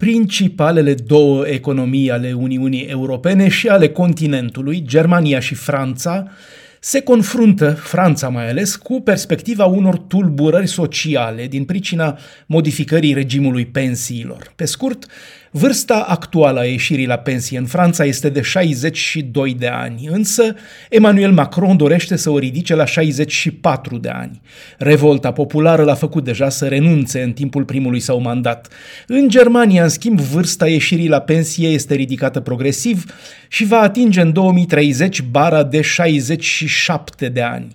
[0.00, 6.30] Principalele două economii ale Uniunii Europene și ale continentului, Germania și Franța,
[6.82, 14.52] se confruntă, Franța mai ales, cu perspectiva unor tulburări sociale din pricina modificării regimului pensiilor.
[14.56, 15.06] Pe scurt,
[15.52, 20.54] Vârsta actuală a ieșirii la pensie în Franța este de 62 de ani, însă
[20.90, 24.40] Emmanuel Macron dorește să o ridice la 64 de ani.
[24.78, 28.68] Revolta populară l-a făcut deja să renunțe în timpul primului său mandat.
[29.06, 33.04] În Germania, în schimb, vârsta ieșirii la pensie este ridicată progresiv
[33.48, 35.80] și va atinge în 2030 bara de
[36.70, 37.70] 67 de ani.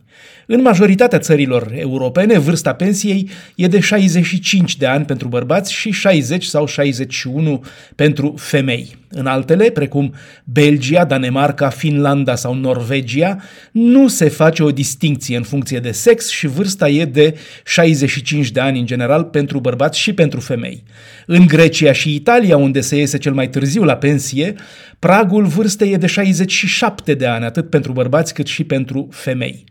[0.48, 6.44] În majoritatea țărilor europene, vârsta pensiei e de 65 de ani pentru bărbați și 60
[6.44, 7.63] sau 61
[7.95, 8.98] pentru femei.
[9.09, 10.13] În altele, precum
[10.44, 13.38] Belgia, Danemarca, Finlanda sau Norvegia,
[13.72, 18.59] nu se face o distinție în funcție de sex și vârsta e de 65 de
[18.59, 20.84] ani în general pentru bărbați și pentru femei.
[21.25, 24.55] În Grecia și Italia, unde se iese cel mai târziu la pensie,
[25.00, 29.64] pragul vârstei e de 67 de ani, atât pentru bărbați cât și pentru femei.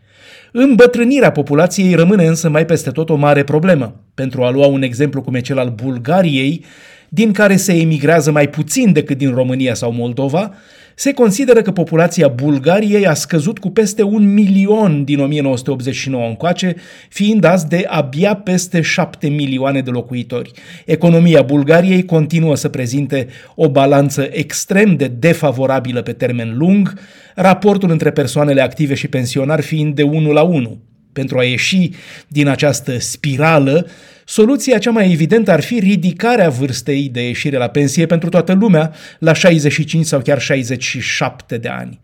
[0.51, 3.95] Îmbătrânirea populației rămâne însă mai peste tot o mare problemă.
[4.13, 6.65] Pentru a lua un exemplu cum e cel al Bulgariei,
[7.09, 10.53] din care se emigrează mai puțin decât din România sau Moldova,
[10.95, 16.75] se consideră că populația Bulgariei a scăzut cu peste un milion din 1989 încoace,
[17.09, 20.51] fiind azi de abia peste șapte milioane de locuitori.
[20.85, 26.99] Economia Bulgariei continuă să prezinte o balanță extrem de defavorabilă pe termen lung,
[27.35, 30.77] raportul între persoanele active și pensionari fiind de 1 la 1.
[31.13, 31.89] Pentru a ieși
[32.27, 33.87] din această spirală,
[34.27, 38.93] Soluția cea mai evidentă ar fi ridicarea vârstei de ieșire la pensie pentru toată lumea
[39.19, 41.99] la 65 sau chiar 67 de ani.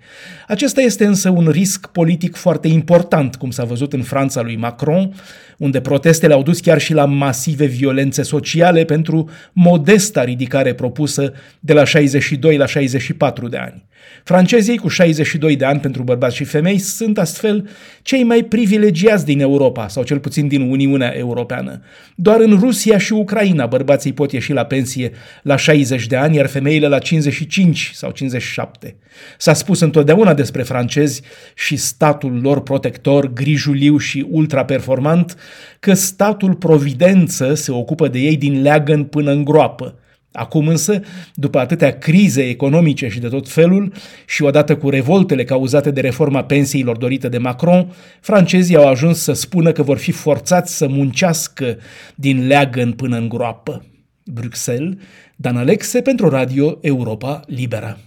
[0.47, 5.13] Acesta este însă un risc politic foarte important, cum s-a văzut în Franța lui Macron,
[5.57, 11.73] unde protestele au dus chiar și la masive violențe sociale pentru modesta ridicare propusă de
[11.73, 13.89] la 62 la 64 de ani.
[14.23, 17.69] Francezii cu 62 de ani pentru bărbați și femei sunt astfel
[18.01, 21.81] cei mai privilegiați din Europa, sau cel puțin din Uniunea Europeană.
[22.15, 25.11] Doar în Rusia și Ucraina bărbații pot ieși la pensie
[25.41, 28.95] la 60 de ani, iar femeile la 55 sau 57.
[29.37, 31.21] S-a spus întotdeauna despre francezi
[31.55, 35.37] și statul lor protector, grijuliu și ultraperformant,
[35.79, 39.95] că statul providență se ocupă de ei din leagăn până în groapă.
[40.31, 41.01] Acum însă,
[41.33, 43.93] după atâtea crize economice și de tot felul,
[44.25, 49.33] și odată cu revoltele cauzate de reforma pensiilor dorită de Macron, francezii au ajuns să
[49.33, 51.77] spună că vor fi forțați să muncească
[52.15, 53.85] din leagăn până în groapă.
[54.25, 54.93] Bruxelles,
[55.35, 57.97] Dan Alexe pentru Radio Europa Liberă.